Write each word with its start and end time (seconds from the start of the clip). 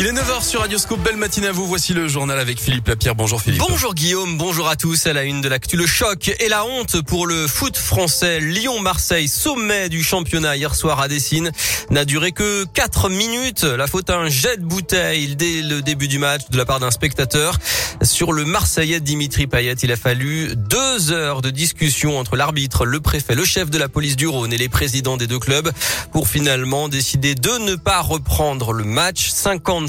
Il 0.00 0.06
est 0.06 0.12
9h 0.12 0.42
sur 0.42 0.60
Radioscope. 0.60 1.00
Belle 1.00 1.18
matinée 1.18 1.48
à 1.48 1.52
vous. 1.52 1.66
Voici 1.66 1.92
le 1.92 2.08
journal 2.08 2.38
avec 2.38 2.58
Philippe 2.58 2.88
Lapierre. 2.88 3.14
Bonjour 3.14 3.42
Philippe. 3.42 3.60
Bonjour 3.60 3.94
Guillaume, 3.94 4.38
bonjour 4.38 4.66
à 4.66 4.74
tous. 4.74 5.06
À 5.06 5.12
la 5.12 5.24
une 5.24 5.42
de 5.42 5.48
l'actu, 5.50 5.76
le 5.76 5.86
choc 5.86 6.34
et 6.40 6.48
la 6.48 6.64
honte 6.64 7.02
pour 7.02 7.26
le 7.26 7.46
foot 7.46 7.76
français. 7.76 8.40
Lyon-Marseille, 8.40 9.28
sommet 9.28 9.90
du 9.90 10.02
championnat 10.02 10.56
hier 10.56 10.74
soir 10.74 11.00
à 11.00 11.08
Dessine, 11.08 11.52
n'a 11.90 12.06
duré 12.06 12.32
que 12.32 12.64
4 12.64 13.10
minutes. 13.10 13.64
La 13.64 13.86
faute 13.86 14.08
à 14.08 14.16
un 14.16 14.30
jet 14.30 14.56
de 14.56 14.64
bouteille 14.64 15.36
dès 15.36 15.60
le 15.60 15.82
début 15.82 16.08
du 16.08 16.18
match 16.18 16.48
de 16.50 16.56
la 16.56 16.64
part 16.64 16.80
d'un 16.80 16.90
spectateur. 16.90 17.58
Sur 18.02 18.32
le 18.32 18.46
Marseillais 18.46 19.00
Dimitri 19.00 19.46
Payet, 19.46 19.74
il 19.82 19.92
a 19.92 19.96
fallu 19.96 20.56
deux 20.56 21.12
heures 21.12 21.42
de 21.42 21.50
discussion 21.50 22.18
entre 22.18 22.36
l'arbitre, 22.36 22.86
le 22.86 23.00
préfet, 23.00 23.34
le 23.34 23.44
chef 23.44 23.68
de 23.68 23.76
la 23.76 23.90
police 23.90 24.16
du 24.16 24.26
Rhône 24.26 24.54
et 24.54 24.56
les 24.56 24.70
présidents 24.70 25.18
des 25.18 25.26
deux 25.26 25.38
clubs 25.38 25.70
pour 26.10 26.26
finalement 26.26 26.88
décider 26.88 27.34
de 27.34 27.58
ne 27.58 27.74
pas 27.74 28.00
reprendre 28.00 28.72
le 28.72 28.84
match. 28.84 29.28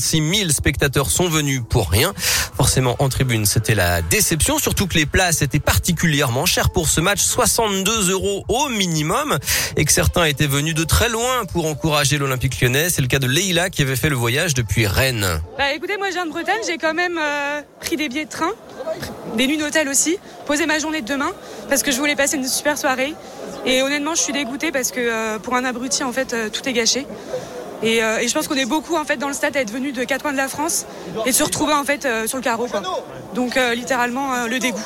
56 0.01 0.39
000 0.39 0.49
spectateurs 0.49 1.09
sont 1.09 1.29
venus 1.29 1.61
pour 1.67 1.89
rien. 1.89 2.13
Forcément, 2.57 2.95
en 2.99 3.07
tribune, 3.09 3.45
c'était 3.45 3.75
la 3.75 4.01
déception, 4.01 4.57
surtout 4.57 4.87
que 4.87 4.95
les 4.95 5.05
places 5.05 5.41
étaient 5.41 5.59
particulièrement 5.59 6.45
chères 6.45 6.71
pour 6.71 6.89
ce 6.89 6.99
match, 6.99 7.21
62 7.21 8.09
euros 8.11 8.43
au 8.47 8.69
minimum, 8.69 9.37
et 9.77 9.85
que 9.85 9.91
certains 9.91 10.25
étaient 10.25 10.47
venus 10.47 10.73
de 10.73 10.83
très 10.83 11.09
loin 11.09 11.45
pour 11.45 11.67
encourager 11.67 12.17
l'Olympique 12.17 12.59
lyonnais. 12.59 12.89
C'est 12.89 13.01
le 13.01 13.07
cas 13.07 13.19
de 13.19 13.27
Leïla 13.27 13.69
qui 13.69 13.83
avait 13.83 13.95
fait 13.95 14.09
le 14.09 14.15
voyage 14.15 14.53
depuis 14.53 14.87
Rennes. 14.87 15.41
Bah 15.57 15.71
écoutez, 15.73 15.97
moi 15.97 16.07
je 16.09 16.13
viens 16.13 16.25
de 16.25 16.31
Bretagne, 16.31 16.61
j'ai 16.65 16.77
quand 16.77 16.93
même 16.93 17.19
euh, 17.21 17.61
pris 17.79 17.95
des 17.95 18.09
billets 18.09 18.25
de 18.25 18.29
train, 18.29 18.51
des 19.37 19.47
nuits 19.47 19.57
d'hôtel 19.57 19.87
aussi, 19.87 20.17
posé 20.45 20.65
ma 20.65 20.79
journée 20.79 21.01
de 21.01 21.07
demain, 21.07 21.31
parce 21.69 21.83
que 21.83 21.91
je 21.91 21.97
voulais 21.97 22.15
passer 22.15 22.37
une 22.37 22.47
super 22.47 22.77
soirée. 22.77 23.13
Et 23.65 23.83
honnêtement, 23.83 24.15
je 24.15 24.21
suis 24.21 24.33
dégoûtée 24.33 24.71
parce 24.71 24.91
que 24.91 24.99
euh, 24.99 25.37
pour 25.37 25.55
un 25.55 25.63
abruti, 25.63 26.03
en 26.03 26.11
fait, 26.11 26.33
euh, 26.33 26.49
tout 26.49 26.67
est 26.67 26.73
gâché. 26.73 27.05
Et, 27.83 28.03
euh, 28.03 28.19
et 28.19 28.27
je 28.27 28.33
pense 28.33 28.47
qu'on 28.47 28.55
est 28.55 28.65
beaucoup 28.65 28.95
en 28.95 29.05
fait 29.05 29.17
dans 29.17 29.27
le 29.27 29.33
stade 29.33 29.57
à 29.57 29.61
être 29.61 29.71
venus 29.71 29.93
de 29.93 30.03
quatre 30.03 30.21
coins 30.21 30.31
de 30.31 30.37
la 30.37 30.47
France 30.47 30.85
et 31.25 31.31
se 31.31 31.43
retrouver 31.43 31.73
en 31.73 31.83
fait 31.83 32.05
euh, 32.05 32.27
sur 32.27 32.37
le 32.37 32.43
carreau. 32.43 32.67
Donc 33.33 33.57
euh, 33.57 33.73
littéralement 33.73 34.45
le 34.45 34.59
dégoût. 34.59 34.79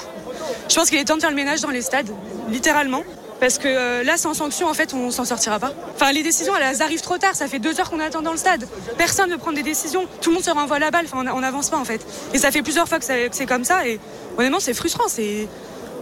Je 0.69 0.75
pense 0.75 0.89
qu'il 0.89 0.99
est 0.99 1.05
temps 1.05 1.15
de 1.15 1.21
faire 1.21 1.29
le 1.29 1.35
ménage 1.35 1.61
dans 1.61 1.69
les 1.69 1.81
stades, 1.81 2.09
littéralement. 2.49 3.03
Parce 3.39 3.57
que 3.57 4.03
là, 4.03 4.15
sans 4.15 4.33
sanction, 4.33 4.67
en 4.67 4.73
fait, 4.73 4.93
on 4.93 5.11
s'en 5.11 5.25
sortira 5.25 5.59
pas. 5.59 5.73
Enfin, 5.93 6.13
les 6.13 6.23
décisions, 6.23 6.53
elles 6.55 6.81
arrivent 6.81 7.01
trop 7.01 7.17
tard. 7.17 7.35
Ça 7.35 7.47
fait 7.47 7.59
deux 7.59 7.79
heures 7.79 7.89
qu'on 7.89 7.99
attend 7.99 8.21
dans 8.21 8.31
le 8.31 8.37
stade. 8.37 8.65
Personne 8.97 9.29
ne 9.29 9.35
prend 9.35 9.51
des 9.51 9.61
décisions. 9.61 10.07
Tout 10.21 10.29
le 10.29 10.35
monde 10.35 10.43
se 10.43 10.51
renvoie 10.51 10.79
la 10.79 10.89
balle. 10.89 11.05
Enfin, 11.11 11.25
on 11.33 11.41
n'avance 11.41 11.69
pas, 11.69 11.77
en 11.77 11.83
fait. 11.83 11.99
Et 12.33 12.37
ça 12.37 12.49
fait 12.51 12.61
plusieurs 12.61 12.87
fois 12.87 12.97
que, 12.97 13.05
c'est 13.05 13.45
comme 13.45 13.65
ça. 13.65 13.85
Et 13.85 13.99
honnêtement, 14.37 14.61
c'est 14.61 14.73
frustrant. 14.73 15.03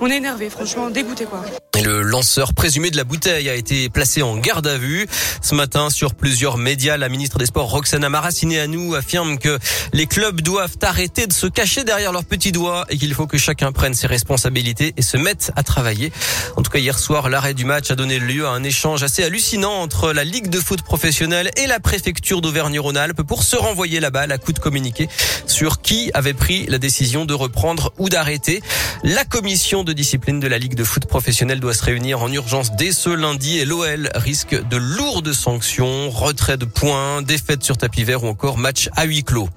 On 0.04 0.08
est 0.08 0.18
énervé, 0.18 0.50
franchement, 0.50 0.90
dégoûté, 0.90 1.24
quoi. 1.24 1.46
Le 1.82 2.02
lanceur 2.02 2.54
présumé 2.54 2.92
de 2.92 2.98
la 2.98 3.04
bouteille 3.04 3.50
a 3.50 3.56
été 3.56 3.90
placé 3.90 4.22
en 4.22 4.38
garde 4.38 4.68
à 4.68 4.78
vue. 4.78 5.08
Ce 5.42 5.56
matin, 5.56 5.90
sur 5.90 6.14
plusieurs 6.14 6.58
médias, 6.58 6.98
la 6.98 7.10
ministre 7.10 7.40
des 7.40 7.46
Sports, 7.46 7.70
Roxana 7.70 8.10
Maracineanu, 8.10 8.96
affirme 8.96 9.38
que 9.38 9.58
les 9.92 10.06
clubs 10.06 10.42
doivent 10.42 10.78
arrêter 10.82 11.26
de 11.26 11.34
se 11.34 11.48
cacher 11.48 11.84
derrière 11.84 12.12
leurs 12.12 12.26
petits 12.26 12.52
doigts 12.52 12.86
et 12.90 12.98
qu'il 12.98 13.14
faut 13.14 13.28
que 13.28 13.38
chacun 13.38 13.72
prenne 13.72 13.94
ses 13.94 14.08
responsabilités 14.08 14.94
et 14.98 15.02
se 15.02 15.18
mette 15.18 15.52
à 15.56 15.64
travailler. 15.64 16.12
En 16.58 16.62
tout 16.62 16.70
cas, 16.70 16.80
hier 16.80 17.00
soir, 17.00 17.30
l'arrêt 17.30 17.54
du 17.54 17.66
match 17.66 17.90
a 17.92 17.96
donné 17.96 18.20
lieu 18.20 18.46
à 18.46 18.52
un 18.52 18.64
échange 18.64 19.04
assez 19.04 19.24
hallucinant 19.24 19.74
entre 19.74 20.14
la 20.14 20.24
Ligue 20.24 20.50
de 20.50 20.60
foot 20.60 20.84
professionnelle 20.84 21.50
et 21.58 21.66
la 21.66 21.80
préfecture 21.80 22.42
d'Auvergne-Rhône-Alpes 22.42 23.24
pour 23.24 23.44
se 23.44 23.56
renvoyer 23.56 24.00
la 24.00 24.12
balle 24.12 24.32
à 24.32 24.38
coup 24.38 24.54
de 24.54 24.60
communiqué 24.60 25.10
sur 25.48 25.82
qui 25.82 26.12
avait 26.14 26.34
pris 26.34 26.66
la 26.68 26.78
décision 26.78 27.26
de 27.26 27.34
reprendre 27.34 27.94
ou 27.98 28.10
d'arrêter. 28.10 28.62
La 29.04 29.26
commission 29.26 29.84
de 29.84 29.93
discipline 29.94 30.40
de 30.40 30.48
la 30.48 30.58
Ligue 30.58 30.76
de 30.76 30.84
foot 30.84 31.06
professionnelle 31.06 31.60
doit 31.60 31.74
se 31.74 31.84
réunir 31.84 32.22
en 32.22 32.32
urgence 32.32 32.76
dès 32.76 32.92
ce 32.92 33.10
lundi 33.10 33.60
et 33.60 33.66
l'OL 33.66 34.10
risque 34.16 34.56
de 34.68 34.78
lourdes 34.78 35.34
sanctions, 35.34 36.10
retrait 36.10 36.58
de 36.58 36.66
points, 36.66 37.22
défaite 37.22 37.64
sur 37.64 37.78
tapis 37.78 38.04
vert 38.04 38.24
ou 38.24 38.28
encore 38.28 38.58
match 38.58 38.90
à 38.96 39.06
huis 39.06 39.24
clos. 39.24 39.50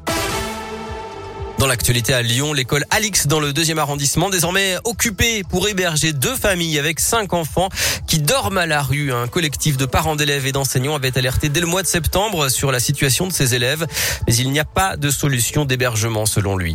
Dans 1.59 1.67
l'actualité 1.67 2.12
à 2.12 2.21
Lyon, 2.21 2.53
l'école 2.53 2.85
Alix 2.91 3.29
dans 3.29 3.41
le 3.41 3.55
deuxième 3.55 3.79
arrondissement, 3.79 4.29
désormais 4.29 4.77
occupée 4.85 5.43
pour 5.43 5.69
héberger 5.69 6.12
deux 6.12 6.37
familles 6.37 6.78
avec 6.78 7.00
cinq 7.00 7.33
enfants 7.33 7.71
qui 8.06 8.19
dorment 8.19 8.59
à 8.59 8.67
la 8.67 8.83
rue. 8.83 9.11
Un 9.11 9.27
collectif 9.27 9.78
de 9.78 9.87
parents 9.87 10.16
d'élèves 10.16 10.47
et 10.47 10.53
d'enseignants 10.53 10.95
avait 10.95 11.16
alerté 11.16 11.49
dès 11.49 11.61
le 11.61 11.66
mois 11.66 11.81
de 11.81 11.87
septembre 11.87 12.50
sur 12.50 12.72
la 12.72 12.78
situation 12.78 13.27
de 13.27 13.33
ces 13.33 13.55
élèves, 13.55 13.87
mais 14.27 14.37
il 14.37 14.50
n'y 14.50 14.61
a 14.61 14.66
pas 14.66 14.99
de 14.99 15.09
solution 15.09 15.65
d'hébergement 15.65 16.27
selon 16.27 16.59
lui. 16.59 16.75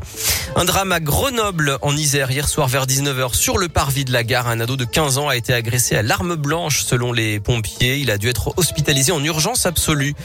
Un 0.55 0.65
drame 0.65 0.91
à 0.91 0.99
Grenoble 0.99 1.77
en 1.83 1.95
Isère 1.95 2.31
hier 2.31 2.49
soir 2.49 2.67
vers 2.67 2.87
19h 2.87 3.35
sur 3.35 3.59
le 3.59 3.69
parvis 3.69 4.03
de 4.03 4.11
la 4.11 4.23
gare. 4.23 4.47
Un 4.47 4.59
ado 4.61 4.77
de 4.77 4.85
15 4.85 5.19
ans 5.19 5.29
a 5.29 5.35
été 5.35 5.53
agressé 5.53 5.95
à 5.95 6.01
l'arme 6.01 6.35
blanche 6.35 6.81
selon 6.81 7.13
les 7.13 7.39
pompiers. 7.39 7.97
Il 7.97 8.09
a 8.09 8.17
dû 8.17 8.29
être 8.29 8.57
hospitalisé 8.57 9.11
en 9.11 9.23
urgence 9.23 9.67
absolue. 9.67 10.15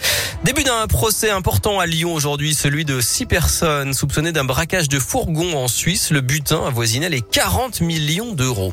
Début 0.45 0.65
d'un 0.65 0.87
procès 0.87 1.28
important 1.28 1.78
à 1.78 1.84
Lyon 1.84 2.15
aujourd'hui, 2.15 2.55
celui 2.55 2.87
de 2.87 3.03
six 3.03 3.27
personnes 3.27 3.93
soupçonnées 3.93 4.33
d'un 4.33 4.46
braquage 4.47 4.89
de 4.89 4.99
fourgon 4.99 5.57
en 5.57 5.69
Suisse. 5.69 6.11
Le 6.11 6.21
butin 6.21 6.65
avoisinait 6.67 7.09
les 7.09 7.21
40 7.21 7.81
millions 7.81 8.33
d'euros. 8.33 8.73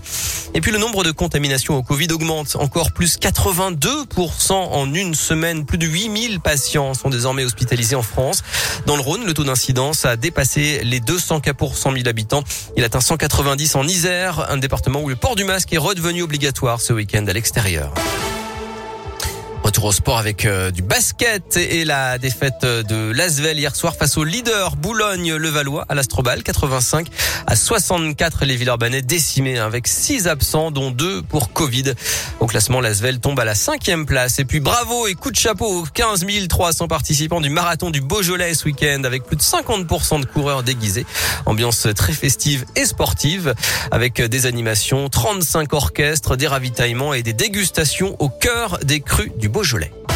Et 0.54 0.62
puis 0.62 0.72
le 0.72 0.78
nombre 0.78 1.04
de 1.04 1.12
contaminations 1.12 1.76
au 1.76 1.84
Covid 1.84 2.08
augmente 2.12 2.56
encore 2.56 2.92
plus 2.92 3.18
82% 3.18 4.54
en 4.54 4.94
une 4.94 5.16
semaine. 5.16 5.66
Plus 5.66 5.78
de 5.78 5.88
8000 5.88 6.40
patients 6.40 6.94
sont 6.94 7.10
désormais 7.10 7.44
hospitalisés 7.44 7.96
en 7.96 8.04
France. 8.04 8.44
Dans 8.86 8.96
le 8.96 9.02
Rhône, 9.02 9.26
le 9.26 9.34
taux 9.34 9.44
d'incidence 9.44 10.06
a 10.06 10.16
dépassé 10.16 10.82
les 10.84 11.00
200 11.00 11.40
cas 11.40 11.54
pour 11.54 11.78
100 11.78 11.94
000 11.94 12.08
habitants. 12.08 12.44
Il 12.78 12.84
atteint 12.84 13.02
190 13.02 13.76
en 13.76 13.88
Isère, 13.88 14.52
un 14.52 14.58
département 14.58 15.02
où 15.02 15.10
le 15.10 15.16
port 15.16 15.36
du 15.36 15.44
masque 15.44 15.74
est 15.74 15.78
redevenu 15.78 16.22
obligatoire 16.22 16.82
ce 16.82 16.94
week-end 16.94 17.26
à 17.28 17.34
l'extérieur. 17.34 17.94
Retour 19.64 19.86
au 19.86 19.92
sport 19.94 20.18
avec 20.18 20.46
euh, 20.46 20.72
du 20.72 20.82
basket 20.82 21.56
et 21.56 21.86
la 21.86 22.18
défaite 22.18 22.66
de 22.66 23.12
l'Asvel 23.12 23.58
hier 23.58 23.74
soir 23.74 23.96
face 23.96 24.18
au 24.18 24.26
leader 24.26 24.76
Boulogne-Levallois 24.76 25.86
à 25.88 25.96
l'Astrobal 25.96 26.44
85 26.44 27.08
à 27.48 27.56
64 27.56 28.44
les 28.44 28.58
Villeurbanais 28.58 29.02
décimés 29.02 29.60
avec 29.60 29.88
six 29.88 30.28
absents 30.28 30.70
dont 30.70 30.92
deux 30.92 31.22
pour 31.22 31.54
Covid. 31.54 31.94
Au 32.42 32.46
classement 32.46 32.82
l'Asvel 32.82 33.22
tombe 33.22 33.40
à 33.40 33.46
la 33.46 33.56
cinquième 33.56 34.06
place 34.06 34.38
et 34.38 34.44
puis 34.44 34.60
bravo 34.60 35.08
et 35.08 35.14
coup 35.14 35.32
de 35.32 35.38
chapeau 35.38 35.84
aux 35.84 35.84
15 35.86 36.26
300 36.50 36.90
participants 36.90 37.40
du 37.40 37.50
marathon 37.50 37.90
du 37.90 38.02
Beaujolais 38.02 38.56
ce 38.56 38.66
week-end 38.66 39.04
avec 39.06 39.24
plus 39.24 39.38
de 39.38 39.42
50% 39.42 40.20
de 40.20 40.26
coureurs 40.26 40.64
déguisés. 40.64 41.06
Ambiance 41.46 41.88
très 41.96 42.12
festive 42.12 42.66
et 42.76 42.86
sportive 42.86 43.54
avec 43.92 44.22
des 44.22 44.46
animations, 44.46 45.08
35 45.08 45.72
orchestres, 45.72 46.36
des 46.36 46.48
ravitaillements 46.48 47.14
et 47.14 47.24
des 47.24 47.34
dégustations 47.34 48.18
au 48.20 48.28
cœur 48.28 48.80
des 48.84 49.00
crues 49.00 49.32
du 49.38 49.53
Beaujolais. 49.54 50.13